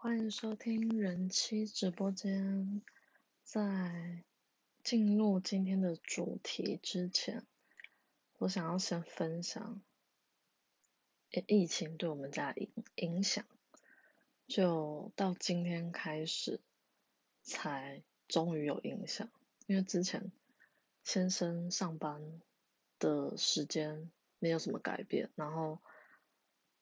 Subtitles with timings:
[0.00, 2.82] 欢迎收听人妻直播间。
[3.42, 4.22] 在
[4.84, 7.44] 进入今天的主题之前，
[8.38, 9.82] 我想要先分享
[11.48, 13.44] 疫情对我们家影影响。
[14.46, 16.60] 就到今天开始，
[17.42, 19.28] 才终于有影响。
[19.66, 20.30] 因为之前
[21.02, 22.40] 先生上班
[23.00, 24.08] 的时间
[24.38, 25.80] 没有什么改变，然后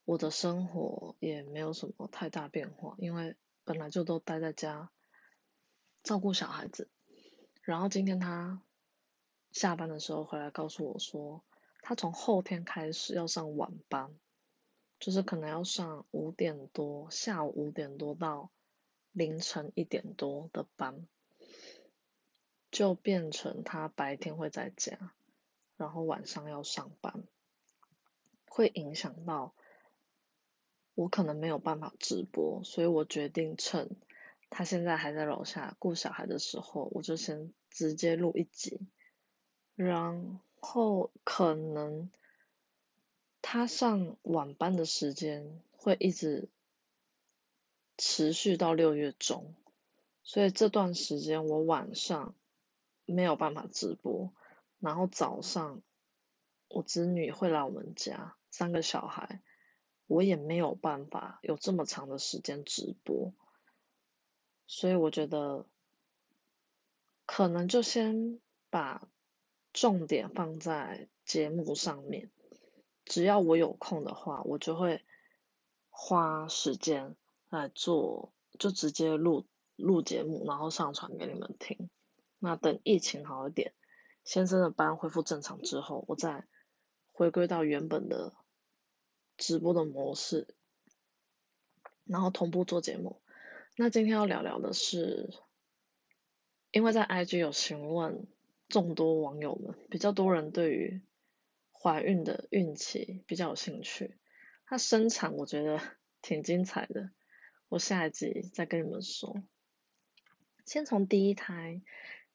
[0.07, 4.91] 我的生活也没有什么太大变化，因为本来就都待在家
[6.03, 6.89] 照顾小孩子。
[7.61, 8.63] 然后今天他
[9.53, 11.45] 下班的时候回来告诉我说，
[11.83, 14.19] 他从后天开始要上晚班。
[14.99, 18.51] 就是可能要上五点多，下午五点多到
[19.13, 21.07] 凌晨一点多的班，
[22.71, 25.13] 就变成他白天会在家，
[25.77, 27.25] 然后晚上要上班，
[28.49, 29.55] 会影响到
[30.97, 33.95] 我可能没有办法直播，所以我决定趁
[34.51, 38.81] 他现在还在楼下顾小孩的时候，我就先直接录一集，
[39.77, 42.11] 然后可能。
[43.49, 46.49] 他上晚班的时间会一直
[47.97, 49.55] 持续到六月中，
[50.25, 52.35] 所以这段时间我晚上
[53.05, 54.33] 没有办法直播，
[54.81, 55.81] 然后早上
[56.67, 59.41] 我子女会来我们家，三个小孩，
[60.07, 63.33] 我也没有办法有这么长的时间直播，
[64.67, 65.67] 所以我觉得
[67.25, 68.41] 可能就先
[68.71, 69.09] 把
[69.73, 72.31] 重点放在节目上面。
[73.05, 75.05] 只要我有空的话，我就会
[75.91, 77.17] 花时间
[77.49, 81.89] 来做，就直接录录节目，然后上传给你们听。
[82.39, 83.73] 那等疫情好一点，
[84.25, 86.47] 先生的班恢复正常之后，我再
[87.13, 88.35] 回归到原本的
[89.37, 90.47] 直播的模式，
[92.05, 93.21] 然后同步做节目。
[93.77, 95.35] 那今天要聊聊的是，
[96.71, 98.27] 因为在 IG 有询问
[98.69, 101.03] 众多网友们，比较多人对于。
[101.79, 104.17] 怀孕的孕期比较有兴趣，
[104.65, 105.81] 她生产我觉得
[106.21, 107.11] 挺精彩的，
[107.69, 109.41] 我下一集再跟你们说。
[110.65, 111.81] 先从第一胎，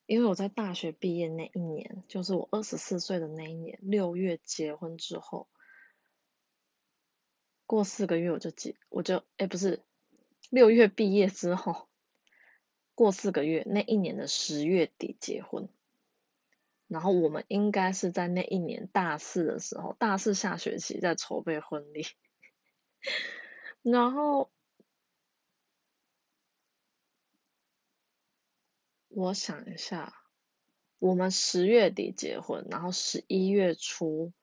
[0.06, 5.48] 因为我在大学毕业那一年，就是我二十四岁的那一年，六月结婚之后，
[7.72, 9.82] 过四个月我就结，我就哎不是，
[10.50, 11.88] 六月毕业之后，
[12.94, 15.70] 过四个月那一年的十月底结婚。
[16.86, 22.04] 然后我们应该是在那一年大四的时候，大四下学期在筹备婚礼。
[23.80, 24.52] 然后
[29.08, 30.14] 我想一下，
[30.98, 34.34] 我们十月底结婚，然后十一月初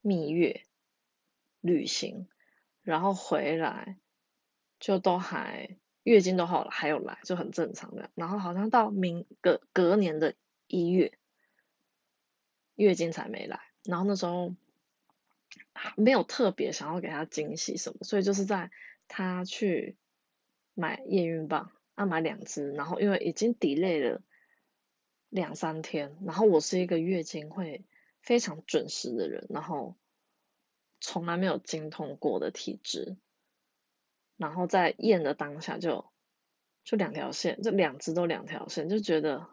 [0.00, 0.62] 蜜月
[1.60, 2.28] 旅行，
[2.88, 3.98] 然后回来
[4.80, 8.10] 就都还月经都好了，还有来就很正常的。
[8.14, 10.34] 然后好像到明隔隔年的
[10.66, 11.12] 一月。
[12.74, 14.54] 月经才没来，然后那时候
[15.96, 18.70] 没有特别想要给他惊喜什么，所以就是在
[19.08, 19.96] 他去
[20.74, 24.22] 买验孕棒，啊买两支，然后因为已经 delay 了
[25.28, 27.84] 两三天，然后我是一个月经会
[28.22, 29.96] 非常准时的人，然后
[31.00, 33.16] 从来没有精通过的体质，
[34.36, 36.06] 然后在验的当下就
[36.84, 39.48] 就两条线，就两只都两条线，就觉得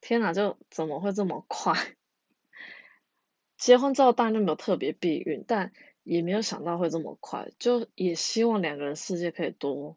[0.00, 1.74] 天哪，就怎么会这么快？
[3.56, 9.96] 结婚之后当然就没有特别避孕，但也没有想到会这么快，就也希望两个人世界可以多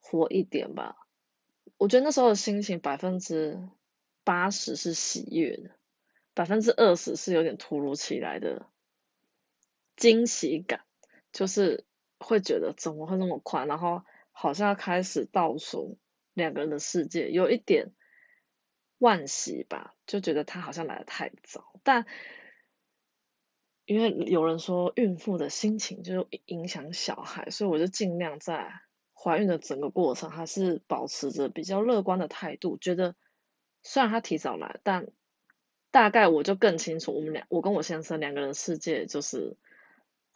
[0.00, 0.96] 活一点吧。
[1.76, 3.68] 我觉得那时候的心情百分之
[4.24, 5.70] 八十是喜悦的，
[6.34, 8.66] 百分之二十是有点突如其来的
[10.00, 10.80] 惊喜感，
[11.30, 11.84] 就是
[12.18, 14.02] 会觉得怎么会那么快，然后
[14.32, 15.96] 好像要开始倒数
[16.34, 17.92] 两个人的世界，有一点
[18.98, 22.04] 惋惜吧，就觉得他好像来的太早，但。
[23.86, 28.72] 因为有人说孕妇的心情就影响小孩，所以我就尽量在
[29.12, 33.16] 怀孕的整个过程还是保持着比较乐观的态度，觉得
[33.82, 35.08] 虽然他提早来，但
[35.90, 39.56] 大概我就更清楚我们俩，我跟我先生两个人世界就是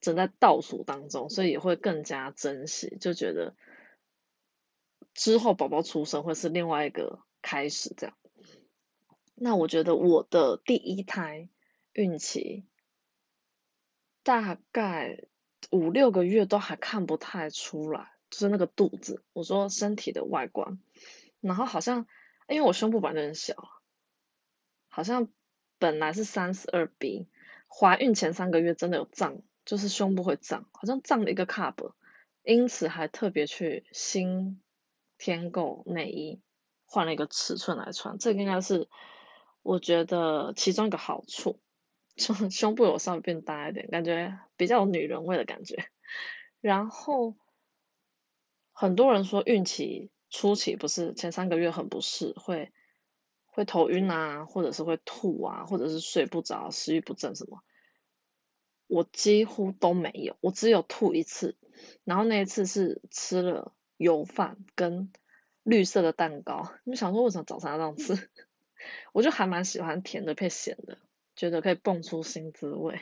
[0.04, 3.56] 正在倒数当中，所以也会更加珍惜，就觉得
[5.14, 8.16] 之后宝宝出生会是另外一个开始这样。
[9.34, 11.48] 那我觉得我的第一胎
[11.92, 12.66] 孕期。
[14.26, 15.26] 大概
[15.70, 20.80] 五六个月都还看不太出来，就是那个肚子，我说身体的外观，
[21.42, 22.06] 然后好像
[22.48, 23.68] 因为我胸部本来就很小，
[24.88, 25.28] 好像
[25.78, 27.28] 本来是三十二 B，
[27.68, 31.92] 怀孕前三个月真的有胀，就是胸部会胀，好像胀了一个 cup，
[32.42, 34.60] 因此还特别去新
[35.16, 36.42] 添购内衣，
[36.84, 38.18] 换了一个尺寸来穿。
[38.18, 38.88] 这个应该是
[39.62, 41.60] 我觉得其中一个好处，
[42.16, 45.86] 胸胸部有稍微变大一点，感觉比较有女人味的感觉。
[46.60, 47.36] 然后
[48.72, 52.72] 很多人说孕期初期不是前三个月很不适，会
[53.46, 57.62] 会头晕啊，或者是会吐啊，或者是睡不着、食欲不振什么。
[58.94, 61.56] 我几乎都没有，我只有吐一次，
[62.04, 65.12] 然后那一次是吃了油饭跟
[65.64, 66.70] 绿色的蛋糕。
[66.84, 68.30] 你想说为什么早餐要这样吃？
[69.12, 70.98] 我就还蛮喜欢甜的配咸的，
[71.34, 73.00] 觉得可以蹦出新滋味。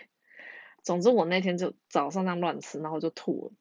[0.83, 3.53] 总之我那天就早上那样乱吃，然后就吐了。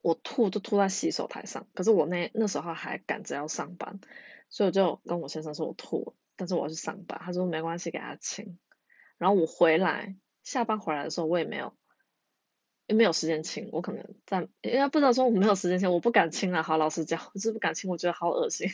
[0.00, 4.00] 我吐就吐在洗手台上，可是我那那时候还赶着要上班，
[4.48, 7.20] 所以我就跟我先生说我吐了，但是我要去上班。
[7.22, 8.58] 他说没关系，给他清。
[9.18, 10.16] 然后我回来。
[10.46, 11.76] 下班回来的时候，我也没有，
[12.86, 13.68] 也没有时间清。
[13.72, 16.62] 我可能在，因为不知道说我没有时间清，我不敢清啊。
[16.62, 18.68] 好，老实讲，我是不敢清，我觉得好恶心，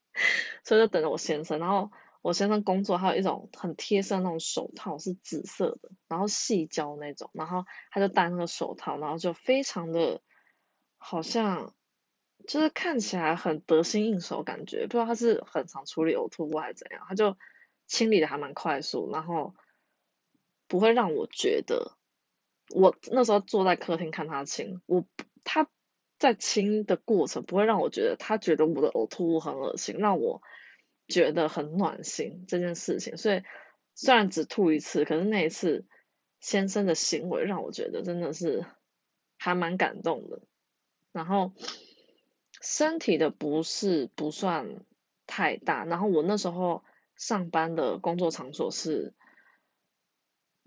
[0.62, 1.58] 所以就等着我先生。
[1.58, 1.90] 然后
[2.20, 10.20] 我先生工作，还有一种很贴身那种手套，是紫色的，然后细胶那种，然后他就戴那个手套，然后就非常的，
[10.98, 11.72] 好像
[12.46, 17.38] 就是看起来很得心应手感觉，不知道他是很常处理呕吐物还是怎样，他就
[17.86, 19.54] 清理的还蛮快速，然后。
[20.68, 21.96] 不会让我觉得，
[22.74, 25.06] 我那时候坐在客厅看他亲，我
[25.44, 25.68] 他
[26.18, 30.42] 在亲的过程不会让我觉得他觉得我的呕吐物很恶心，让我
[31.06, 33.16] 觉得很暖心这件事情。
[33.16, 33.42] 所以
[33.94, 35.84] 虽然只吐一次，可是那一次
[36.40, 38.66] 先生的行为让我觉得真的是
[39.36, 40.42] 还蛮感动的。
[41.12, 41.52] 然后
[42.60, 44.84] 身体的不适不算
[45.26, 46.82] 太大，然后我那时候
[47.14, 49.14] 上班的工作场所是。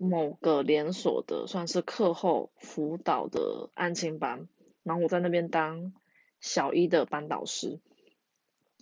[0.02, 4.48] 某个连锁的算是课后辅导的案情班，
[4.82, 5.92] 然后我在那边当
[6.40, 7.80] 小一的班导师，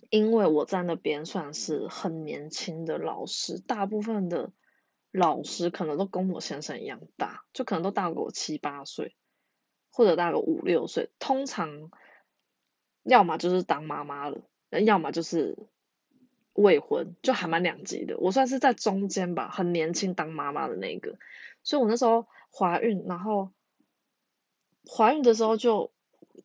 [0.09, 4.53] 因为我在那边算是很年轻的老师，大部分的
[5.11, 9.17] 老师可能都跟我先生一样大，就可能都大过我七八岁，
[9.91, 11.91] 或者大个五六岁，通常
[13.03, 14.39] 要么就是当妈妈了，
[14.85, 15.57] 要么就是。
[16.61, 21.17] 未婚就还蛮两极的，我算是在中间吧，很年轻当妈妈的那个，
[21.63, 23.51] 所以我那时候怀孕，然后
[24.85, 25.91] 怀孕的时候就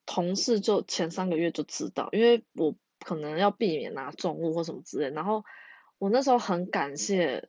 [0.06, 5.44] 同事就前三个月就知道，因为我可能要避免拿重物或什么之类，然后
[5.98, 7.48] 我那时候很感谢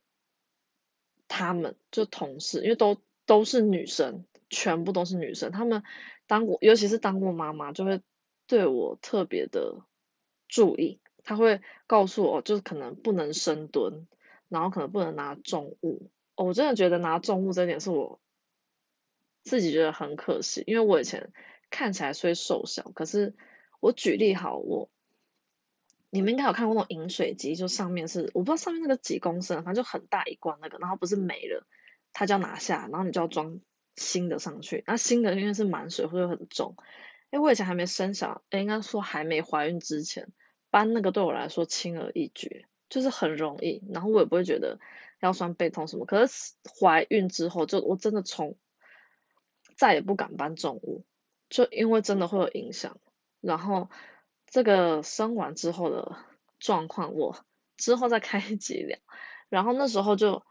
[1.28, 2.98] 他们，就同事，因为都
[3.28, 5.84] 都是女生，全部都是女生，他们
[6.26, 8.02] 当过，尤其是当过妈妈，就会
[8.48, 9.84] 对我特别的
[10.48, 11.00] 注意。
[11.26, 14.08] 他会告诉我，就是可能不能深蹲，
[14.48, 16.10] 然后可能不能拿重物。
[16.36, 18.22] 我真的觉得拿重物这点是我
[19.44, 21.34] 自己觉得很可惜，因为我以前
[21.70, 23.36] 看起来虽瘦小，可是
[23.80, 24.90] 我举例好，我
[26.10, 31.66] 你们应该有看过那种饮水机，就上面是我不知道上面那个几公升，反正就很大一罐那个，然后不是没了，
[32.14, 33.60] 他就要拿下，然后你就要装
[33.96, 34.84] 新的上去。
[34.86, 36.76] 那新的因为是满水会很重，
[37.32, 40.32] 因为我以前还没生小，应该说还没怀孕之前。
[40.76, 44.78] 搬那个对我来说轻而易举，就是很容易，然后我也不会觉得
[45.22, 46.06] 腰酸背痛什么。
[46.06, 46.52] 可是
[46.82, 48.58] 怀孕之后，就我真的从
[49.78, 51.06] 再也不敢搬重物，
[51.48, 53.00] 就因为真的会有影响。
[53.40, 53.90] 然后
[54.48, 56.18] 这个生完之后的
[56.60, 57.38] 状况，我
[57.78, 59.00] 之后再开一集聊。
[59.48, 60.44] 然后那时候就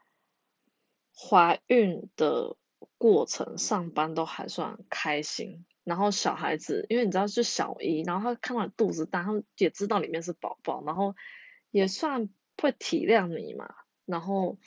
[1.15, 2.57] 怀孕的
[2.97, 5.67] 过程，上班都还算开心。
[5.85, 11.15] 然后小孩子，因为你知道是小一，然后他看到肚子大，他也知道里面是宝宝，然后
[11.71, 13.75] 也算会体谅你嘛。
[14.07, 14.59] 然后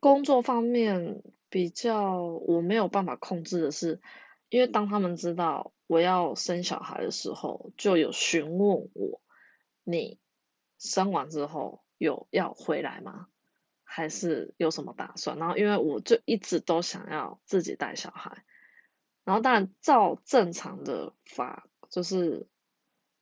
[0.00, 4.00] 工作方面比较我没有办法控制的是，
[4.50, 9.20] 因为当他们知道我要生小孩的时候，就有询问我，
[9.84, 10.18] 你
[10.78, 13.28] 生完之后有要回来吗？
[13.82, 15.38] 还是有什么打算？
[15.38, 18.44] 然后因为我就一直都想要自己带小孩。
[19.24, 22.46] 然后当然照正常的法就是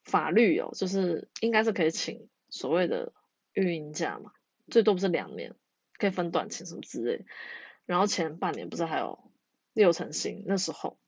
[0.02, 3.12] 法律有，就是应该是可以请所谓的
[3.52, 4.32] 育婴假嘛，
[4.66, 5.54] 最多不是两年，
[5.98, 7.24] 可以分短期什么之类。
[7.86, 9.30] 然后前半年不是还有
[9.74, 10.98] 六成薪那时候，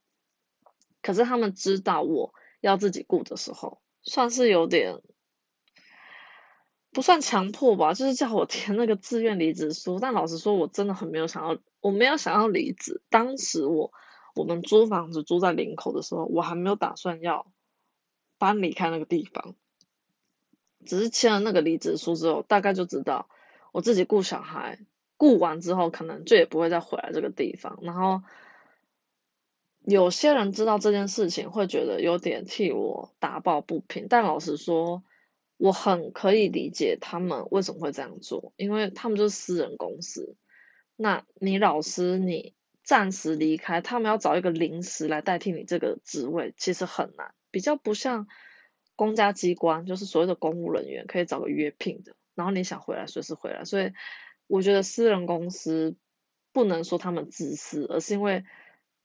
[1.03, 5.01] 可是他们知道我要自己顾的时候，算是有点
[6.93, 9.99] 不算强迫吧，就是叫我填那个自愿离职书。
[9.99, 13.03] 但老实说，我真的很没有想要，我没有想要离职。
[13.11, 13.93] 当时我。
[14.35, 17.47] 我们租房子租在林口的时候，我还没有打算要
[18.39, 19.55] 搬离开那个地方，
[20.85, 23.29] 只是签了那个离职书之后，大概就知道
[23.73, 24.81] 我自己雇小孩，
[25.17, 27.79] 雇完之后可能就也不会再回来这个地方。
[27.83, 28.23] 然后
[29.85, 35.05] 有些人知道这件事情会觉得有点替我打抱不平，但老实说，
[35.57, 40.37] 我很可以理解他们为什么会这样做，因为他们就是私人公司。
[40.97, 48.29] 那你老师你暂时离开，他们要找一个临时来代替你这个职位，其实很难，比较不像
[48.95, 53.65] 公家机关，就是所谓的公务人员可以找个约聘的，然后你想回来随时回来。
[53.65, 53.93] 所以
[54.47, 55.97] 我觉得私人公司
[56.53, 58.45] 不能说他们自私，而是因为。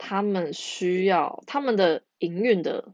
[0.01, 2.93] 他们需要他们的营运的，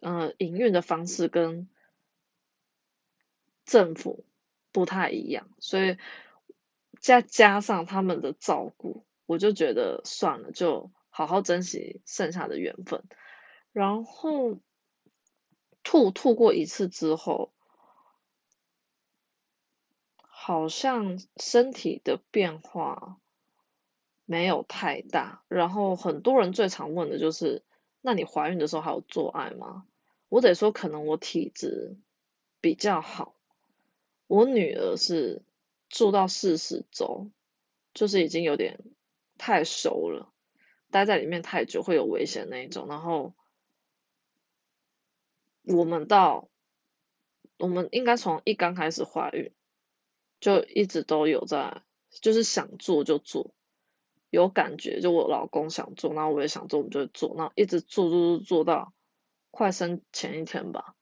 [0.00, 1.68] 呃，营运的方式跟
[3.66, 4.24] 政府
[4.72, 5.98] 不太一样，所以
[7.00, 13.04] 再加上他们的照顾，我就觉得算了，就好好珍惜剩下的缘分。
[13.72, 14.58] 然后
[15.82, 17.52] 吐吐过一次之后，
[20.16, 23.20] 好像身体的变化。
[24.30, 27.62] 没有太大，然后很多人最常问的就是，
[28.02, 29.86] 那你怀孕的时候还有做爱吗？
[30.28, 31.96] 我得说，可能我体质
[32.60, 33.34] 比较好，
[34.26, 35.40] 我女儿是
[35.88, 37.30] 住到四十周，
[37.94, 38.78] 就是已经有点
[39.38, 40.30] 太熟了，
[40.90, 42.86] 待在里面太久会有危险那一种。
[42.88, 43.34] 然后
[45.62, 46.48] 我们到
[47.56, 49.52] 我们应该从一刚开始怀孕，
[50.40, 51.82] 就一直都有在，
[52.20, 53.54] 就是想做就做。
[54.30, 58.92] 有感觉，就我老公想做，然后我也想做，我们就做，然后一直做做做做到
[59.50, 60.94] 快生前一天吧。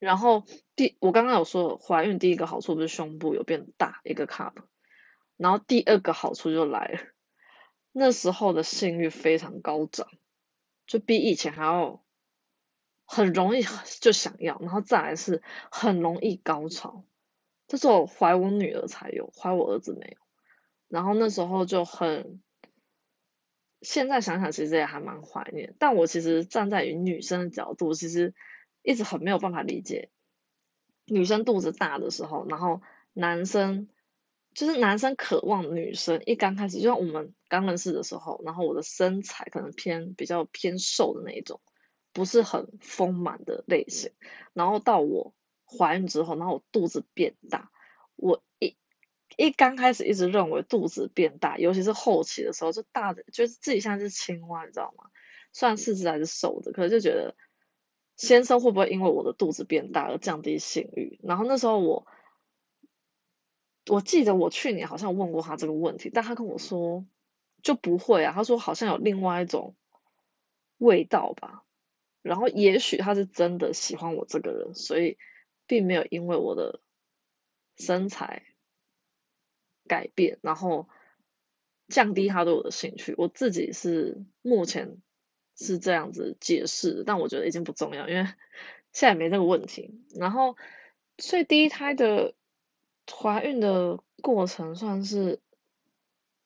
[0.00, 4.52] 然后第我刚刚有说怀孕第一个好处不是胸部有变大一个 cup，
[5.36, 6.98] 然后第二个好处就来了，
[7.98, 10.06] 那时候的性欲非常高涨，
[10.86, 12.04] 就比以前还要
[13.06, 13.62] 很容易
[14.02, 17.06] 就想要，然后再来是很容易高潮，
[17.66, 20.18] 这是我怀我女儿才有，怀我儿子没有。
[20.88, 22.42] 然后那时候就很。
[23.80, 25.74] 现在想想，其实也还蛮怀念。
[25.78, 28.34] 但我其实站在于女生的角度，其实
[28.82, 30.10] 一直很没有办法理解，
[31.06, 33.88] 女生肚子大的时候，然后男生
[34.56, 41.60] 就是男生渴望女生一刚开始，就像我们刚认识的时候，然后我的身材可能偏比较偏瘦的那一种，
[42.14, 44.12] 不是很丰满的类型。
[44.54, 45.34] 然后到我
[45.66, 47.70] 怀孕之后，然后我肚子变大，
[48.16, 48.76] 我一。
[49.36, 55.10] 一刚开始一直认为肚子变大，尤其是后期的时候，就大的就是自己像是青蛙，你知道吗？
[55.52, 57.36] 虽然四肢还是瘦的，可是就觉得
[58.16, 61.20] 先生会不会因为我的肚子变大而降低性欲？
[61.22, 62.06] 然后那时候我
[63.88, 67.06] 我记得我去年好像问过他这个问题，但他跟我说
[67.62, 69.76] 就不会啊，他说好像有另外一种
[70.78, 71.64] 味道吧。
[72.22, 75.18] 然后也许他是真的喜欢我这个人，所以
[75.66, 76.80] 并没有因为我的
[77.76, 78.42] 身材。
[79.88, 80.88] 改变，然后
[81.86, 83.14] 降低他对我的兴趣。
[83.16, 85.00] 我自己是目前
[85.56, 88.24] 是这样子解释，但我觉得已经不重要，因为
[88.92, 89.94] 现在没这个问题。
[90.16, 90.56] 然后，
[91.18, 92.34] 所以第一胎的
[93.10, 95.40] 怀孕的过程算是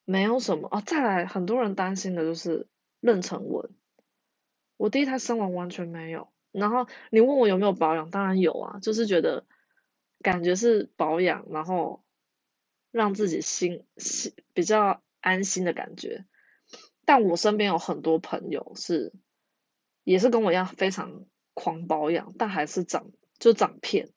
[0.05, 0.81] 没有什么啊。
[0.81, 2.67] 再来，很多人担心的就是
[3.01, 3.71] 妊娠纹。
[4.77, 6.33] 我第一胎生完完全没有。
[6.53, 9.45] 然后你问我有没有保养，当然有啊，就是觉得
[10.21, 12.03] 感觉是保养，然后。
[12.93, 16.25] 让自己心心比较安心的感觉，
[17.05, 19.13] 但我身边有很多朋友是，
[20.03, 21.25] 也是跟我一样非常
[21.55, 24.11] 狂保养，但还是长就长片，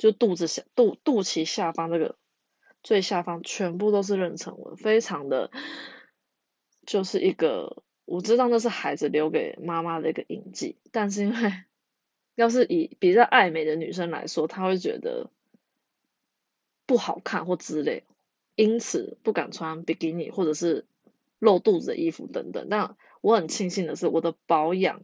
[0.00, 2.16] 就肚子下肚肚脐下方这个
[2.82, 5.50] 最下方全部都是妊娠纹，非常的，
[6.86, 11.52] 就是一个我知道那是孩子留给妈妈的一个印记，但是因为
[12.34, 15.30] 要是以比较爱美的女生来说，她会觉得
[16.86, 18.04] 不好看或之类。
[18.56, 20.84] 因此不敢穿比基尼或者是
[21.38, 25.02] 露肚子的衣服等等，但我很庆幸的是我的保养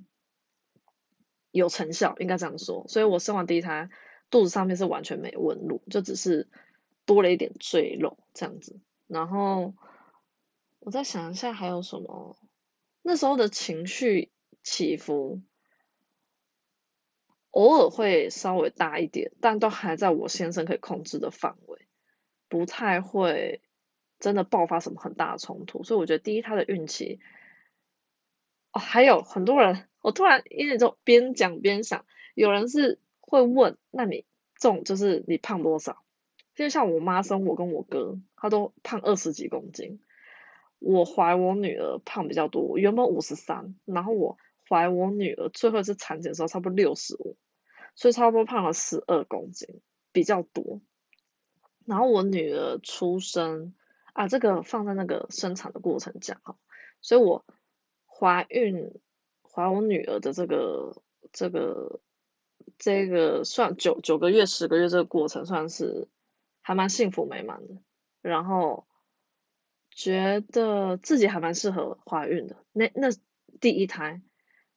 [1.53, 2.85] 有成效，应该这样说。
[2.88, 3.88] 所以我生完第一胎，
[4.30, 6.49] 肚子上面是完全没纹路，就只是
[7.04, 8.80] 多了一点赘肉这样子。
[9.06, 9.75] 然后
[10.78, 12.37] 我再想一下还有什么，
[13.02, 15.40] 那时候的情绪起伏
[17.50, 21.87] 偶尔会稍微大一点，但都还在我先生可以控制的范围。
[22.49, 23.61] 不太会
[24.21, 27.18] 真的爆发什么很大的冲突，所以我觉得第一胎的运气，
[28.73, 36.02] 哦，还有很多人，我突然因为就边讲边想，有人是会问，那你重就是你胖多少？
[36.54, 40.00] 就像我妈生我跟我哥，他都胖二十几公斤，
[40.78, 47.37] 我怀我女儿胖比较多，我原本五十三，然后我怀我女儿最后一次产检的时候差不多六十五，
[47.95, 50.80] 所以差不多胖了十二公斤，比较多。
[51.85, 53.75] 然后我女儿出生
[54.14, 56.56] 啊，这个放在那个生产的过程讲哈，
[57.02, 57.45] 所以我
[58.06, 58.99] 怀孕
[59.42, 61.02] 怀我女儿的这个
[61.33, 62.00] 这个
[62.79, 66.09] 这个算九九个月十个月这个过程算是
[66.61, 67.75] 还蛮幸福美满的，
[68.23, 68.87] 然后
[69.91, 73.09] 觉得自己还蛮适合怀孕的，那那
[73.61, 74.21] 第一胎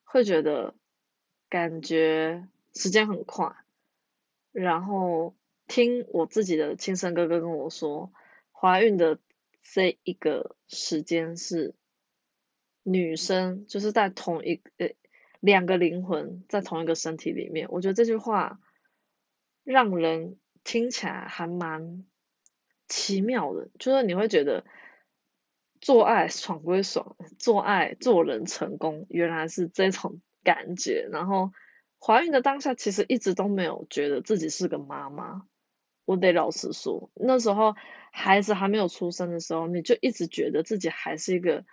[0.04, 0.76] 会觉得
[1.50, 3.56] 感觉时间很快，
[4.52, 5.36] 然后
[5.68, 8.12] 听我自己的亲生哥哥跟我说，
[8.52, 9.20] 怀孕的
[9.62, 11.76] 这一个时间是。
[12.82, 14.88] 女生就是在同一呃
[15.40, 18.60] 两个灵魂在同一个身体里面，我觉得这句话
[19.64, 22.06] 让人听起来还蛮
[22.90, 24.66] 奇妙的，就是你会觉得
[25.80, 31.08] 做爱爽归爽，做爱做人成功原来是这种感觉。
[31.10, 31.54] 然后
[32.00, 35.44] 怀孕的当下其实一直都没有觉得自己是个妈妈，
[36.04, 37.76] 我得老实说，那时候
[38.12, 41.64] 孩子还没有出生的时候，你就一直觉得自己还是一个。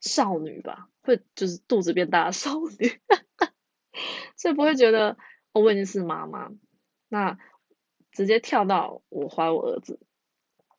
[0.00, 3.00] 少女吧，会就是肚子变大的少女，
[4.36, 5.16] 所以不会觉得
[5.52, 6.50] 我已经是妈妈。
[7.08, 7.38] 那
[8.12, 10.00] 直接跳到我怀我儿子，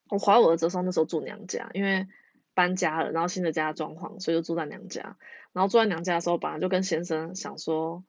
[0.09, 2.07] 我怀我儿子的时候，那时候住娘家，因为
[2.53, 5.17] 搬家了，然后新的家装潢，所以就住在娘家。
[5.53, 8.03] 然后住在娘家的时候，本来就跟先生想说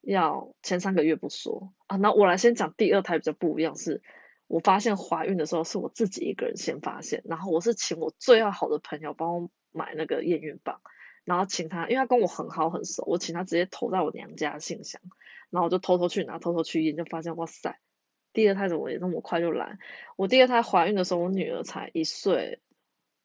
[0.00, 1.96] 要前三个月不说啊。
[1.96, 4.02] 那我来先讲第二胎比较不一样，是
[4.46, 9.50] 我发现怀孕的时候是我自己一个人先发现，然后我是请我最要好的朋友帮我。
[9.72, 10.80] 买那个验孕棒，
[11.24, 15.02] 然后请他，因为他跟我很好很熟，我请他直接投在我娘家信箱，
[15.50, 17.78] 然后我就偷偷去拿，偷偷去验，就发现哇塞，
[18.32, 19.78] 第二胎怎么也那么快就来？
[20.16, 22.62] 我第二胎怀孕的时候，我女儿才一岁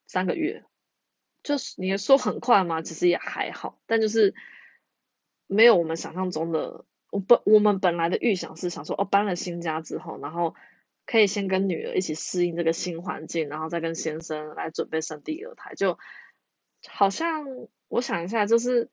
[0.07, 0.65] 三个月，
[1.41, 2.81] 就是你说很快吗？
[2.81, 4.35] 其实也还好，但就是
[5.47, 10.53] 没有我们想象中的，我本我们本来的预想是想说，哦，搬了新家之后，然后。
[11.05, 15.98] 可以先跟女儿一起适应这个新环境，然后再跟先生来准备生第二胎，就。
[16.89, 17.46] 好像
[17.89, 18.89] 我想一下，就是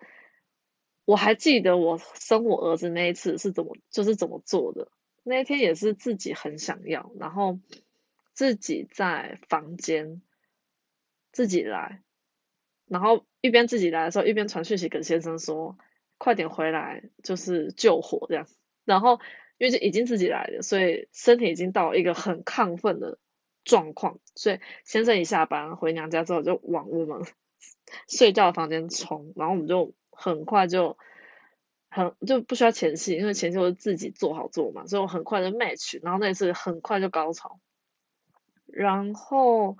[1.07, 4.93] 我还记得我生我儿子那一次是怎么，就是怎么做的。
[5.23, 7.59] 那一天也是自己很想要，然后
[8.35, 10.21] 自己在房间
[11.33, 12.03] 自己来，
[12.85, 15.79] 然后一边自己来的时候，一边传讯息跟先生说，
[16.19, 18.47] 快点回来，就是救火这样。
[18.85, 19.19] 然后
[19.59, 23.19] 因为就已经自己来了，所以身体已经到一个很亢奋的
[23.65, 27.23] 状况，所以先生一下班回娘家之后就往我们。
[28.07, 30.99] 睡觉的房间冲，然后我们就很快就
[31.89, 37.59] 很就不需要前戏，因为前戏我是自己做好做嘛，所以我很快就 match，然后那一次很快就高潮。
[38.67, 39.79] 然后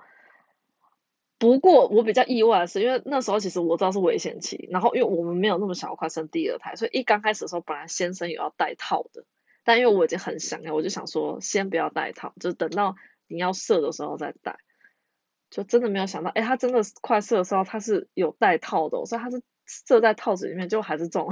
[1.37, 9.23] 不过我比较意外的是，因为那时候其实我知道是危险期，然后因为我们没有那么想要快生第二胎，所以一刚开始的时候，本来先生有要戴套的，
[9.69, 12.95] 但因为我已经很想要，我就想说先不要戴套，就等到
[13.27, 14.57] 你要射的时候再戴。
[15.51, 21.31] 就真的没有想到，哎，他真的快射的时候，他是有带套的，所以他是射在套子里面，就还是中。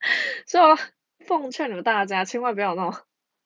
[0.46, 0.76] 所以我
[1.24, 3.00] 奉劝你们大家，千万不要那种，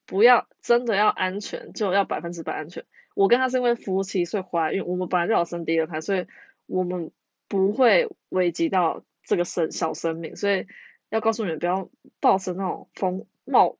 [0.07, 2.85] 不要真的要安全，就要百分之百安全。
[3.14, 6.26] 我跟他是因为夫妻，所以怀孕，我们本来就要生第二胎，所以
[6.66, 7.12] 我们
[7.46, 10.66] 不会危及到这个生小生命，所以
[11.11, 13.78] 要告诉你们，不要抱持那种风冒，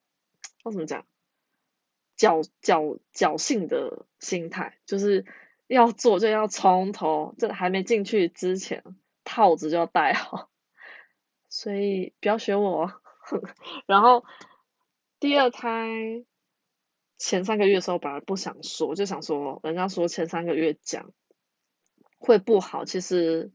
[0.62, 1.07] 我怎么讲，
[2.16, 5.25] 侥侥侥幸的心态，就是。
[5.68, 8.85] 要做就要从头，这还没进去之前，
[9.25, 10.51] 套子就要戴好，
[11.48, 12.92] 所以不要学我。
[13.87, 14.22] 然后
[15.18, 15.88] 第二胎
[17.16, 21.14] 前三个月的时候，本来不想说，就想说人家说前三个月讲
[22.18, 23.51] 会不好，其实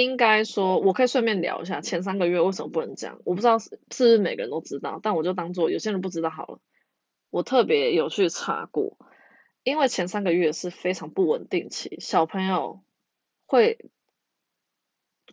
[0.00, 3.20] 应该说，我可以顺便聊一下前三个月为什么不能讲。
[3.24, 6.60] 我不知道是是不是每个人都知道，但我就当做有些人不知道好了。
[7.30, 8.96] 我特别有去查过。
[9.64, 12.82] 因为前三个月是非常不稳定期，小朋友
[13.46, 13.90] 会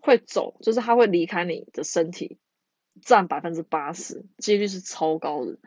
[0.02, 2.38] 会走，就是他会离开你的身体，
[3.02, 5.58] 占百分之八十，几率是超高的。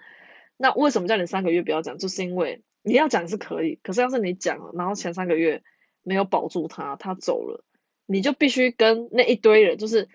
[0.56, 1.98] 那为什么叫你三个月不要讲？
[1.98, 5.64] 就是因为你要讲是可以，可是要是你讲了，然后前三个月
[6.04, 7.64] 没有保住他，他走了，
[8.06, 10.08] 你就必须跟那一堆人，就是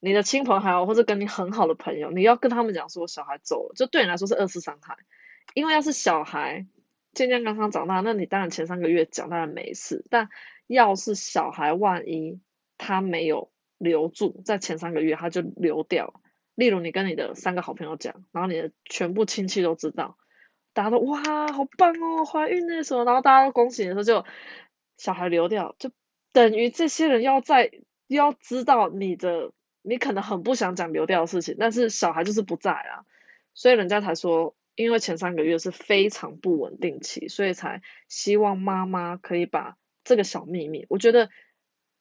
[0.00, 4.96] 你的亲朋好友或者跟你很好的朋友，你要跟他们讲说小孩走了，就对你来说是二次伤害，
[5.54, 6.66] 因为要是小孩。
[7.14, 10.02] 健健康康长大，那你当然前三个月讲当然没事。
[10.08, 10.30] 但
[10.66, 12.40] 要是小孩万一
[12.78, 16.22] 他没有留住，在前三个月他就流掉。
[16.54, 20.16] 例如你跟你的三个好朋友讲，然后你的全部亲戚都知道，
[20.72, 24.24] 大家都哇好棒哦，怀孕那时候，然后大家都恭喜的时候就
[24.96, 25.90] 小孩流掉，就
[26.32, 27.70] 等于这些人要在
[28.06, 33.04] 要知道你的，你可能很不想讲流掉的事情，但是小孩就是不在啊，
[33.54, 34.54] 所以人家才说。
[34.74, 40.86] 因为前三个月是非常不稳定期，所以才希望妈妈可以把这个小秘密。
[40.88, 41.28] 我觉得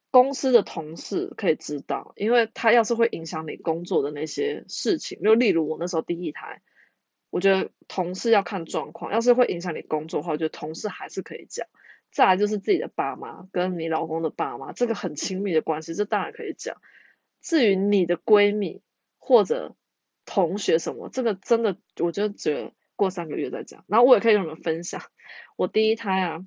[0.10, 6.62] 公司的同事可以知道，因为他要是会影响你工作的那些事情，就例如我那时候第一胎，
[7.30, 11.68] 我觉得同事要看状况，要是会影响你工作的话，我觉得同事还是可以讲。
[12.12, 16.76] 再来就是自己的爸妈跟你老公的爸妈，这个很亲密的关系，这当然可以讲。
[17.42, 18.82] 至于你的闺蜜
[19.18, 19.76] 或者
[20.26, 23.86] 同学什么，这个真的我就觉得过三个月再讲。
[23.88, 25.02] 然后我也可以跟你们分享，
[25.56, 26.46] 我第一胎啊，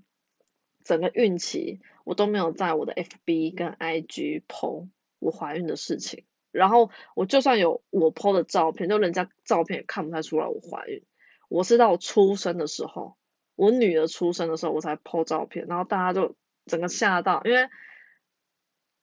[0.85, 6.25] 整个孕期我都没有在我的 FB 跟 IG PO 我怀孕的事情。
[6.53, 11.03] 然后我就算有我 PO 的照片，就人家照片也看不太出来我怀孕。
[11.49, 13.17] 我是到我出生的时候。
[13.57, 16.35] 我女儿出生的时候，我才 po 照片，然后大家就
[16.67, 17.69] 整个吓到，因为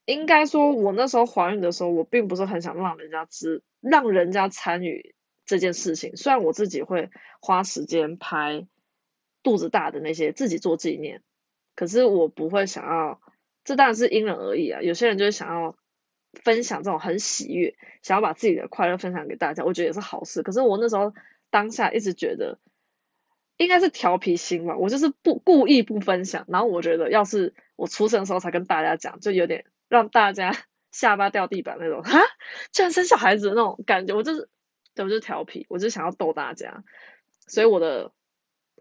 [0.05, 6.17] 应该说，我那时候怀孕的时候，我并不是很想让人家知，让人家参与这件事情。
[6.17, 7.09] 虽然我自己会
[7.39, 8.67] 花时间拍
[9.41, 11.23] 肚子大的那些，自己做纪念，
[11.75, 13.21] 可是我不会想要，
[13.63, 14.81] 这当然是因人而异啊。
[14.81, 15.77] 有些人就是想要
[16.43, 20.43] 分享这种很喜悦，想要把自己的快乐分享给大家，我觉得也是好事。
[20.43, 21.13] 可是我那时候
[21.49, 22.59] 当下一直觉得。
[23.57, 30.51] 应该是调皮心吧，我就是不故意不分享，然后我觉得要是我出生的时候才跟大家讲，就有点让大家
[30.91, 32.19] 下巴掉地板那种，哈，
[32.73, 34.49] 居然生小孩子的那种感觉，我就是，
[34.95, 36.83] 对我就是调皮，我就想要逗大家，
[37.47, 38.11] 所以我的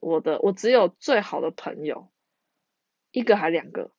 [0.00, 2.08] 我的我只有最好的朋友
[3.12, 3.90] 一个还两个，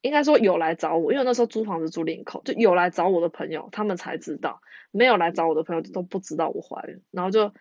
[0.00, 7.52] 应该说有来找我，因为那时候租房子租林口，就有来找我的朋友，他们才知道，没有来找我的朋友都不知道我怀孕，然后就。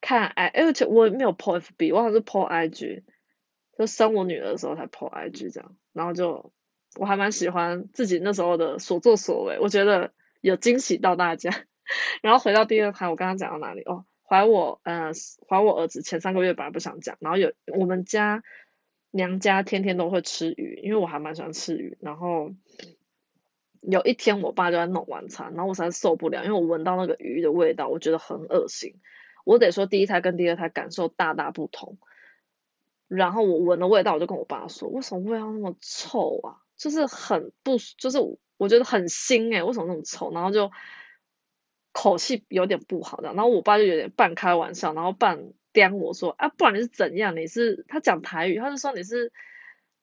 [0.00, 3.02] 看 I，而且我也没有 po FB，我好像是 po IG，
[3.78, 6.52] 就生我女儿的时候才 po IG 这样，然后就
[6.96, 11.50] 我还蛮喜欢自己那时候的所作所为，我觉得有惊喜到大家。
[12.20, 13.82] 然后回到第二排，我刚刚讲到哪里？
[13.82, 15.12] 哦，怀我，呃，
[15.48, 18.42] 怀我儿子前三个月本来不想讲，然后有我们家
[19.12, 22.50] 娘家天天都会吃鱼，因为我还蛮喜欢吃鱼，然后
[23.82, 28.96] 有一天我爸就在弄晚餐，然后我实在受不了，因为我闻到那个鱼的味道，我觉得很恶心。
[29.46, 31.98] 我得说，第一胎跟第二胎感受大大不同。
[33.06, 36.58] 然后我闻的味道，我就跟我爸说：“为什么味道那么臭啊？
[36.76, 38.18] 就是很不，就是
[38.56, 40.72] 我觉得很腥哎，为什么那么臭？”然后就
[41.92, 43.28] 口气有点不好的。
[43.34, 47.36] 然后我爸就有点半开玩笑，然后半颠我说：“啊，不然你是怎样？
[47.36, 49.32] 你是他讲台语，他就说你是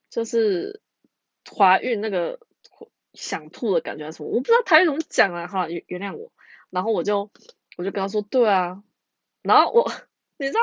[0.10, 0.80] 就是
[1.54, 2.40] 怀孕那个
[3.14, 4.30] 想吐的感觉什么？
[4.30, 6.32] 我不知道台语怎么讲啊，哈，原原谅我。
[6.70, 7.30] 然后我就
[7.76, 8.82] 我就跟他说：“对啊。”
[9.44, 9.92] 然后我，
[10.40, 10.60] 你知道，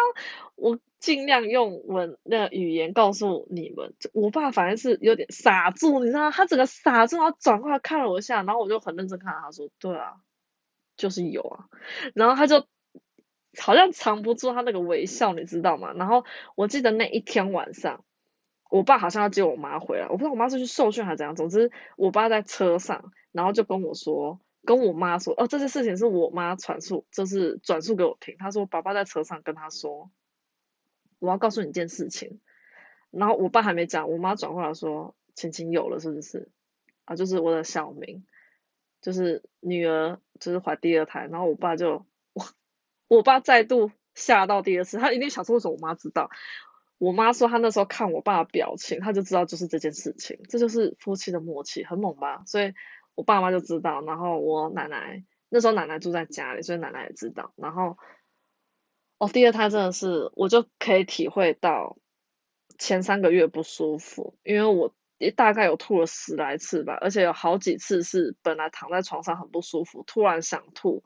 [0.56, 10.16] 我尽量用文那语言告诉你们，我爸反正是有点傻住，你知道，他整个傻住，然后转过来看了我一下，然后我就很认真看他说，对啊，
[10.96, 11.64] 就是有啊，
[12.14, 12.66] 然后他就
[13.58, 15.92] 好像藏不住他那个微笑，你知道吗？
[15.94, 16.24] 然后
[16.56, 18.04] 我记得那一天晚上，
[18.70, 24.40] 我爸好像要接我妈回来，我不知道我妈是去受训还是怎样，总之我爸在车上，然后就跟我说。
[24.62, 28.36] 跟我妈说，哦，这件事情是我妈传述，就是转述给我听。
[28.38, 30.10] 她说，爸爸在车上跟她说，
[31.18, 32.40] 我要告诉你一件事情。
[33.10, 36.50] 然后我爸还没讲，我妈转过来说，晴晴有了，是不是？
[37.06, 38.24] 啊，就是我的小名，
[39.00, 41.26] 就是女儿，就是怀第二胎。
[41.26, 42.44] 然后我爸就，我
[43.08, 46.30] 我爸再度吓到第二次，他一定想说，为什么我妈知道？
[46.98, 52.42] 我妈说，她那时候看我爸的表情，她就知道就是这件事情，这就是夫妻的默契，很猛吧？
[52.46, 52.74] 所以。
[53.20, 57.52] 我爸妈就知道，然后我奶奶那时候奶奶住在家里，所以奶奶也知道。
[57.56, 57.98] 然后，
[59.18, 61.98] 哦，第二胎真的是，我就可以体会到
[62.78, 64.94] 前三个月不舒服，因为我
[65.36, 71.04] 大概有吐了十来次吧，而且有好几次是本来躺在床上很不舒服，突然想吐，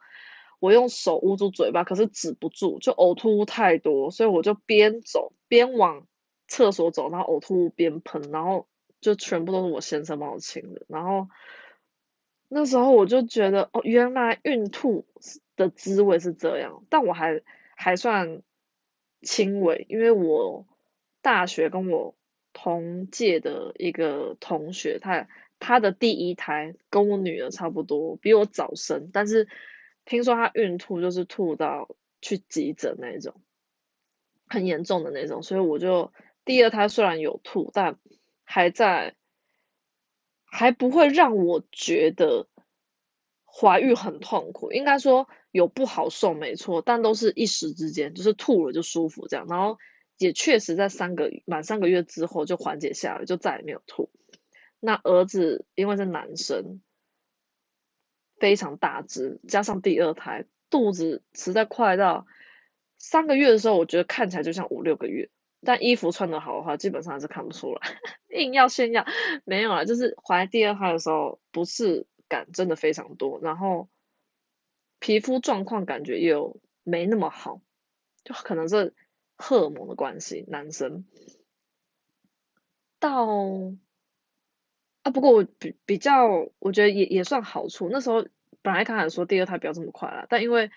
[0.60, 6.06] 我用手捂住嘴巴，可是止不住，就呕吐物太多，所以我就边走边往
[6.46, 8.68] 厕所走，然后呕吐物边喷，然后
[9.00, 11.26] 就全部都是我先生帮我清的，然后。
[12.56, 15.04] 那时候我就觉得，哦，原来孕吐
[15.56, 17.42] 的滋味是这样，但我还
[17.74, 18.42] 还算
[19.22, 20.64] 轻微，因为我
[21.20, 22.14] 大学跟我
[22.52, 25.26] 同届的一个同学，他
[25.58, 29.48] 他的第一胎跟我女儿差不多，比我早生，但是
[30.04, 31.88] 听说他孕吐就是吐到
[32.20, 33.34] 去急诊那种，
[34.46, 36.12] 很严重的那种，所以我就
[36.44, 37.98] 第二胎虽然有吐，但
[38.44, 39.16] 还在。
[40.54, 42.46] 还不会让我觉得
[43.44, 49.78] 怀孕很痛苦，应该说有不好受没错，但都是一时之间，就是吐了就舒服这样，然后
[50.16, 54.12] 也确实在三个满三个月之后就缓解下来，就再也没有吐。
[54.78, 56.80] 那儿子因为是男生，
[58.38, 62.28] 非常大只，加上第二胎肚子实在快到
[62.96, 65.30] 三个月的时候，我觉得看起来就像五六个月，
[65.64, 67.80] 但衣服穿的好的话，基本上是看不出来。
[68.28, 69.06] 硬要炫耀，
[69.44, 73.88] 没有啊，就是怀第二胎的时候，不适感真的非常多，然后
[74.98, 77.60] 皮肤状况感觉又没那么好，
[78.24, 78.94] 就可能是
[79.36, 81.04] 荷尔蒙的关系，男生
[82.98, 83.26] 到
[85.02, 87.88] 啊，不过我比比较，我觉得也也算好处。
[87.90, 88.26] 那时候
[88.62, 90.70] 本来刚才说第二胎不要这么快啦，但因为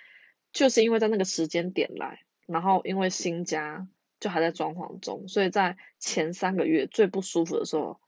[0.51, 3.87] 就是因为在那个时间点来，然后因为新家。
[4.19, 7.99] 就还在装潢中，所以在前三个月最不舒服的时候，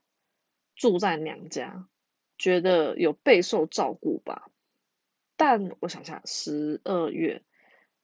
[0.74, 1.86] 住在娘家，
[2.36, 4.50] 觉得有备受照顾吧。
[5.36, 7.42] 但我想想，十二月，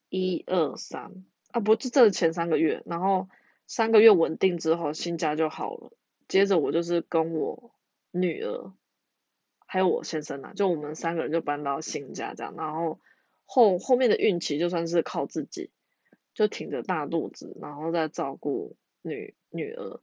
[0.08, 3.28] 一二三，啊不，就这前三个月，然后
[3.66, 5.92] 三个月稳定之后，新家就好了。
[6.28, 7.74] 接着我就是跟我
[8.10, 8.72] 女儿，
[9.66, 13.00] 还有我先生啊，就我们三个人就搬到新家这样，然后
[13.44, 15.70] 后后面的运气就算是靠自己。
[16.36, 20.00] 就挺着大肚子，然后再照顾女女儿，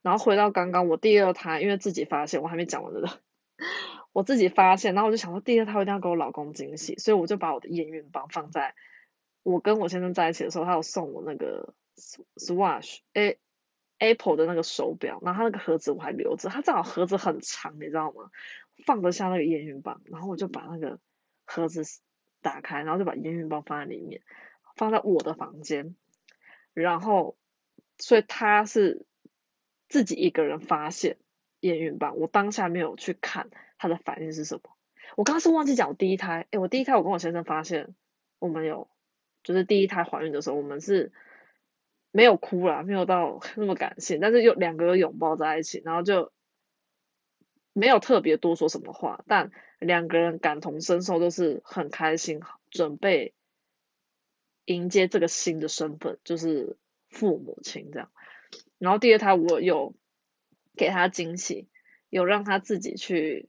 [0.00, 3.20] 然后回到刚刚我第二胎，因为自己发现我还没讲完的，
[4.12, 8.74] 我自己发现，然后我就想说第二胎一定要给我老公惊喜，所以我就把我的验孕棒放在
[9.42, 11.74] 我跟我先生在一起的时候，他有送我那个
[12.36, 13.38] Swatch A
[13.98, 18.30] Apple 的那个手表，然后他那个盒子我还留着，它正好盒子很长，你知道吗？
[18.86, 20.98] 放得下那个验孕棒，然后我就把那个
[21.44, 21.82] 盒子
[22.40, 24.22] 打开，然后就把验孕棒放在里面。
[24.76, 25.96] 放在我的房间，
[26.74, 27.36] 然后，
[27.98, 29.06] 所以他是
[29.88, 31.16] 自己一个人发现
[31.60, 34.76] 验孕棒，我当下没有去看他的反应是什么。
[35.16, 37.94] 我刚刚是忘记讲我第一胎，哎，我第一胎我跟我先生发现
[38.38, 38.90] 我们有，
[39.42, 41.12] 就是第一胎怀孕的时候，我们是
[42.10, 46.32] 没有哭啦，没有到那么感性，但是又两个人拥抱在一起，然后就
[47.72, 53.32] 没有特别多说什么话，但两个人感同身受，都是很开心，准备。
[54.66, 56.76] 迎接这个新的身份，就是
[57.08, 58.10] 父母亲这样。
[58.78, 59.94] 然后第二胎我有
[60.76, 61.68] 给他惊喜，
[62.10, 63.48] 有让他自己去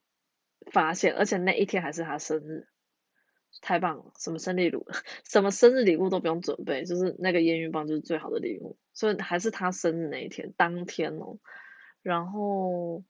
[0.71, 2.67] 发现，而且那一天还是他生日，
[3.62, 4.13] 太棒了！
[4.17, 4.88] 什么生日礼物，
[5.25, 8.77] 什么生日礼物都不用准备，就是那个验孕棒就是最好的礼物。
[8.93, 11.39] 所以还是他生日那一天当天哦。
[12.03, 13.03] 然后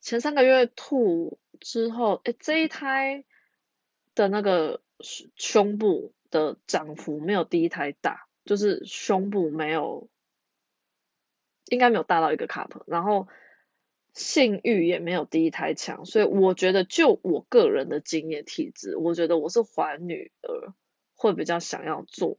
[0.00, 3.24] 前三个月吐之后，哎，这一胎
[4.14, 6.12] 的那个胸部。
[6.36, 10.10] 的涨幅没有第一胎大，就是胸部没有，
[11.70, 13.28] 应该没有大到一个 cup，然后
[14.12, 20.74] 性欲也没有第一胎强，所以我觉得就我个人的经验体质，我觉得我是怀女儿
[21.14, 22.36] 会比较想要做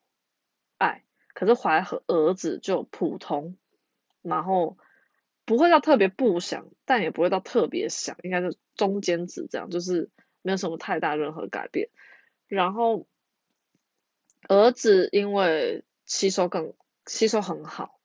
[0.77, 3.57] 爱，可是怀和儿子就普通，
[4.21, 4.77] 然后
[5.45, 10.11] 不会到特别不想，但也不会到特别想，应该是中间值这样，就是
[10.43, 11.89] 没有什么太大任何改变，
[12.47, 13.07] 然后。
[14.47, 16.73] 儿子因为吸收更
[17.05, 17.99] 吸收很好，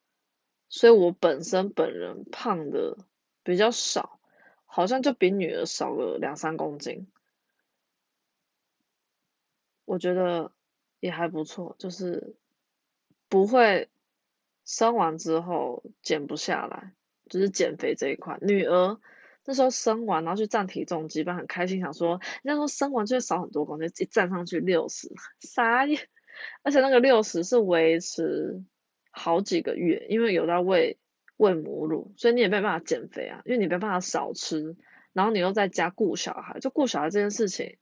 [0.68, 2.98] 所以我本身本人胖的
[3.42, 4.18] 比较少，
[4.64, 7.06] 好像就比女儿少了两三公斤。
[9.84, 10.52] 我觉得
[11.00, 12.34] 也还不错，就是
[13.28, 13.90] 不会
[14.64, 16.94] 生完之后减不下来，
[17.28, 18.38] 就是减肥这一块。
[18.40, 18.98] 女儿
[19.44, 26.08] 那时候生完，然后去站体重机，本很开心，想说那时候生完就会少很多公斤，一站上去六十， 傻眼。
[26.62, 28.62] 而且那个六十是维持
[29.10, 30.98] 好几个月，因为有在喂
[31.36, 34.76] 喂母乳，所以你也没办法减肥啊，因为你没办法少吃，
[35.12, 37.76] 然后你又在家顾小孩，就顾小孩这件事情，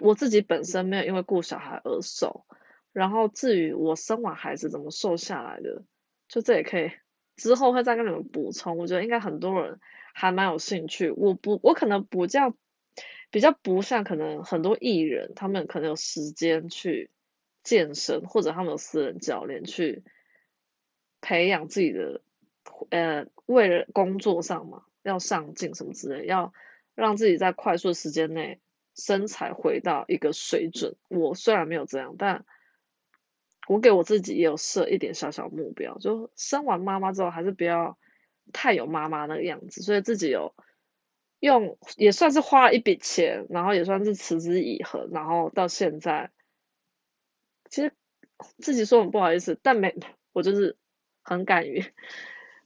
[0.00, 2.46] 我自己本身没有因为顾小孩而瘦，
[2.92, 5.84] 然后至于我生完孩子怎么瘦下来的，
[6.28, 6.90] 就这也可以
[7.36, 9.78] 之后会再跟你们补充，我觉得应该很多人
[10.14, 12.56] 还蛮有兴趣，我不我可能不叫
[13.30, 17.10] 比较不像可能很多艺人，他们可能有时间去。
[17.66, 20.04] 健身或者他们有私人教练去
[21.20, 22.20] 培养自己的，
[22.90, 26.52] 呃，为了工作上嘛，要上进什么之类，要
[26.94, 28.60] 让自己在快速的时间内
[28.94, 30.94] 身材回到一个水准。
[31.08, 32.44] 我虽然没有这样，但
[33.66, 37.98] 我给我自己也有设一点小小目标，就生完妈妈之后还是不要
[38.52, 40.54] 太有妈妈那个样子，所以自己有
[41.40, 46.30] 用也算是花了一笔钱，然后也算是持之以恒，然后到现在。
[47.70, 47.92] 其实
[48.58, 49.94] 自己说很不好意思，但没
[50.32, 50.76] 我就是
[51.22, 51.84] 很敢于，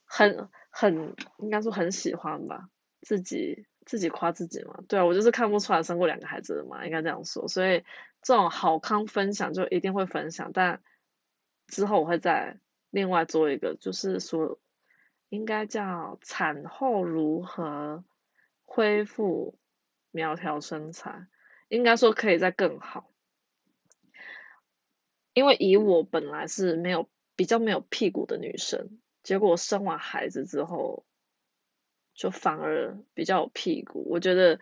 [0.04, 2.68] 很很应该说很喜欢吧，
[3.00, 7.84] 自己自己夸自己嘛，对啊，我就是看不出来生过两个孩子的嘛，应该这样说，所以
[8.22, 10.82] 这种好康分享就一定会分享，但
[11.68, 12.58] 之后我会再
[12.90, 14.58] 另外做一个，就是说
[15.28, 18.04] 应该叫产后如何
[18.64, 19.56] 恢复
[20.10, 21.26] 苗条身材，
[21.68, 23.10] 应该说可以再更好。
[25.32, 31.04] 因为以我本来是没有比较没有屁股的女生，结果生完孩子之后，
[32.14, 34.06] 就反而比较有屁股。
[34.10, 34.60] 我觉得，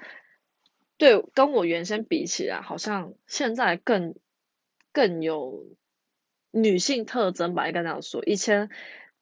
[0.96, 4.14] 对，跟我原先比起来，好像现在更
[4.92, 5.66] 更有
[6.50, 8.22] 女性特征吧，应该这样说。
[8.24, 8.68] 以前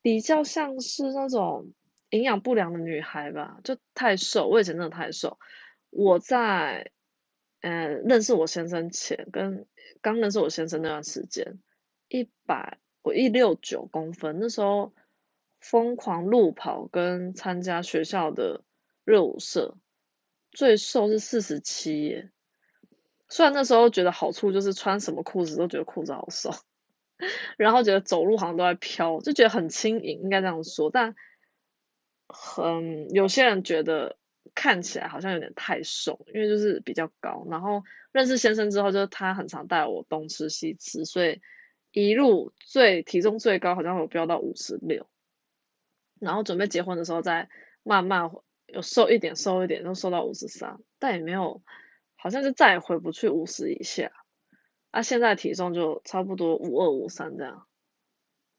[0.03, 1.73] 比较像是那种
[2.11, 4.49] 营养不良的女孩吧，就太瘦。
[4.49, 5.39] 我以前真的太瘦。
[5.91, 6.91] 我在
[7.61, 9.67] 嗯认识我先生前，跟
[10.03, 11.59] 刚认识我先生那段时间，
[12.09, 12.79] 一百。
[13.03, 14.93] 我一六九公分，那时候
[15.61, 18.65] 疯狂路跑跟参加学校的
[19.05, 19.77] 热舞社，
[20.51, 22.33] 最瘦是四十七耶。
[23.29, 26.51] 虽然那时候觉得好处就是穿什么裤子都觉得裤子好瘦，
[27.57, 30.91] 然后觉得走路好像都在飘，就觉得很轻盈，应该这样说。
[30.91, 31.15] 但
[32.27, 34.17] 很有些人觉得
[34.57, 37.47] 看起来好像有点太瘦，因为就是比较高。
[37.49, 41.41] 然后认识先生之后，就是他很常带我东吃西吃，所以。
[41.93, 45.09] 一路最体重最高好像有飙到五十六，
[46.21, 47.49] 然后准备结婚的时候再
[47.85, 48.31] 慢慢
[48.67, 51.63] 有瘦一点瘦一点，都瘦到五十三，但也没有，
[52.15, 54.13] 好像就再也回不去五十以下。
[54.91, 57.67] 啊，现在体重就差不多五二五三这样，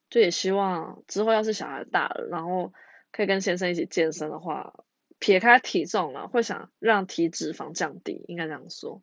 [0.09, 2.73] 就也希望之后要是小孩大了，然后
[3.11, 4.73] 可以跟先生一起健身的话，
[5.19, 9.01] 撇开体重了，会想让体脂肪降低，应该这样说。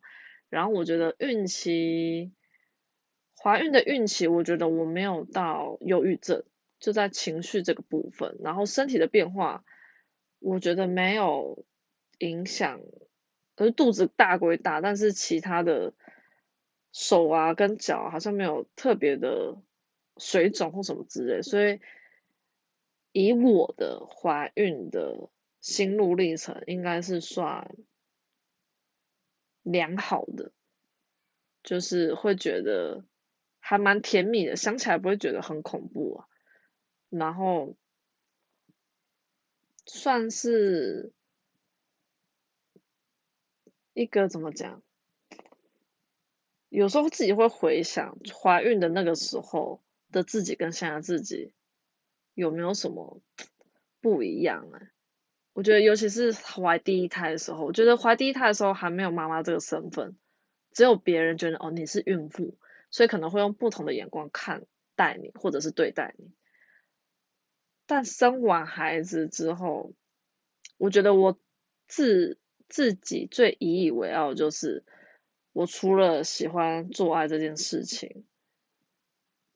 [0.49, 2.33] 然后我觉得孕期。
[3.37, 6.45] 怀孕的孕期，我觉得我没有到忧郁症，
[6.79, 9.63] 就在情绪这个部分，然后身体的变化，
[10.39, 11.63] 我觉得没有
[12.17, 12.81] 影响，
[13.55, 15.93] 可是肚子大归大，但是其他的
[16.91, 19.61] 手啊跟脚好像没有特别的
[20.17, 21.79] 水肿或什么之类，所以
[23.11, 25.29] 以我的怀孕的
[25.65, 27.75] 心路历程，应该是算
[29.63, 30.51] 良好的，
[31.63, 33.03] 就是会觉得。
[33.67, 36.27] 还蛮甜蜜的，想起来不会觉得很恐怖啊。
[37.09, 37.75] 然后
[39.87, 41.11] 算是
[43.95, 44.83] 一个怎么讲？
[46.69, 51.51] 有时候自己会回想怀孕的那个时候的自己跟现在自己
[52.35, 53.19] 有没有什么
[53.99, 54.91] 不一样啊？
[55.55, 60.17] 我觉得尤其是怀第一胎的时候，我觉得怀第一胎的时候还没有妈妈这个身份，
[60.73, 62.57] 只有别人觉得哦你是孕妇。
[62.91, 66.31] 所以可能会用不同的眼光看待你，或者是对待你。
[67.85, 69.93] 但生完孩子之后，
[70.77, 71.37] 我觉得我
[71.87, 72.39] 自
[72.69, 74.85] 自己最引以为傲就是，
[75.51, 78.25] 我除了喜欢做爱这件事情，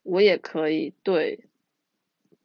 [0.04, 1.49] 我也可以对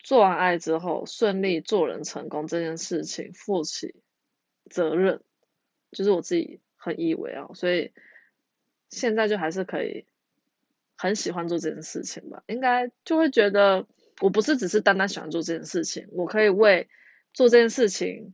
[0.04, 3.96] 做完爱之后顺利做人成功这件事情负起
[4.70, 5.20] 责任，
[5.90, 7.52] 就是我自己很以为傲。
[7.54, 7.92] 所以
[8.90, 10.06] 现在就还是可以。
[10.96, 13.84] 很喜欢做这件事情吧，应该就会觉得
[14.20, 16.88] 我不是只是单单喜欢做这件事情，我可以为
[17.32, 18.32] 做这件事情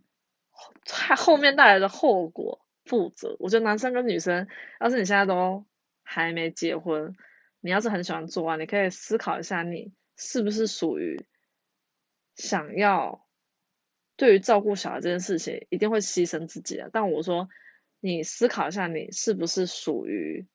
[0.50, 0.74] 后
[1.16, 3.34] 后面带来的后果负责。
[3.38, 4.46] 我觉得男生跟女生，
[4.78, 5.64] 要是你现在都
[6.02, 7.16] 还没结婚，
[7.60, 11.24] 你要是很喜欢做啊，你可以思考一下，你是不是属于
[12.34, 13.26] 想要
[14.16, 16.90] 对于照顾小孩这件事情一定会牺牲自己的。
[16.92, 17.48] 但我说，
[18.00, 20.46] 你思考一下，你是不是属于。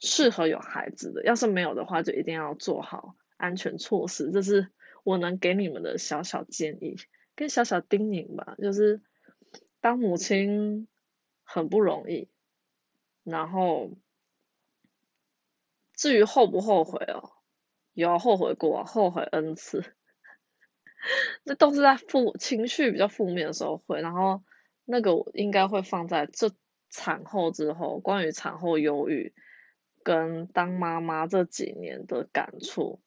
[0.00, 4.30] 适合有孩子的，要是没有的话，就一定要做好安全措施。
[4.30, 4.70] 这是
[5.02, 6.94] 我能给你们的小小建议，
[7.34, 8.54] 跟小小叮咛吧。
[8.62, 9.02] 就是
[9.80, 10.86] 当母亲
[11.42, 12.30] 很不容易，
[13.24, 13.90] 然后
[15.94, 17.32] 至于后不后悔哦，
[17.92, 19.96] 有后悔过，后悔 n 次。
[21.44, 24.42] 那都是在负情绪比较负面的时候会，然后
[24.84, 26.50] 那个应该会放在这
[26.90, 29.34] 产后之后，关于产后忧郁。
[30.04, 33.02] 跟当妈妈这几年的感触，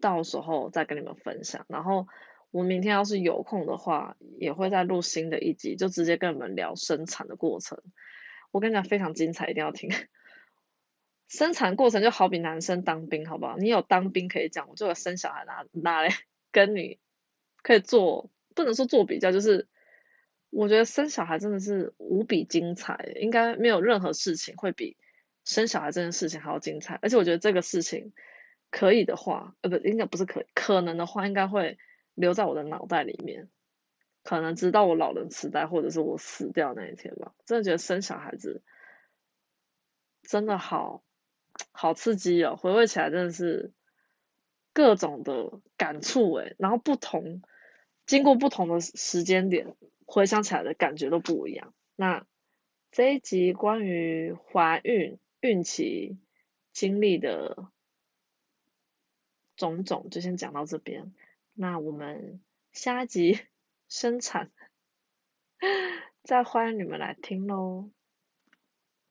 [0.00, 1.66] 到时候再跟你们分享。
[1.68, 2.08] 然后
[2.50, 7.80] 我明天要是有空的话，也会再录新的一集，就直接跟你们聊生产的过程。
[8.50, 9.90] 我跟你讲，非常精彩，一定要听。
[11.28, 13.56] 生产过程就好比男生当兵，好不好？
[13.56, 16.08] 你有当兵可以讲，我就有生小孩拿拿来
[16.52, 16.98] 跟你
[17.62, 19.68] 可以做，不能说做比较，就是
[20.50, 24.96] 我觉得生小孩真的是无比精彩，应该没有任何事情会比。
[25.44, 28.12] 生小孩这件事情还要精彩，而且我觉得这个事情
[28.72, 31.78] 可以的话，呃，不，应该不是可可能的话，应该会
[32.14, 33.48] 留在我的脑袋里面，
[34.24, 37.32] 可能直到我老人痴呆或者是我死掉那一天吧。
[37.44, 38.60] 真的觉得生小孩子
[40.22, 41.04] 真的好
[41.72, 43.72] 好刺激哦，回味起来真的是
[44.72, 47.42] 各种的感触诶，然后不同
[48.06, 49.74] 经过不同的时间点，
[50.06, 51.74] 回想起来的感觉都不一样。
[51.94, 52.26] 那
[52.90, 55.18] 这一集关于怀孕。
[55.42, 56.18] 孕期
[56.72, 57.70] 经历的
[59.54, 61.14] 种种就先讲到这边，
[61.52, 62.40] 那我们
[62.72, 63.38] 下一集
[63.86, 64.50] 生产
[66.24, 67.90] 再欢迎你们来听喽。